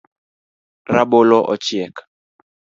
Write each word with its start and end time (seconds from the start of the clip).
Rabolo 0.93 1.39
ochiek 1.53 1.95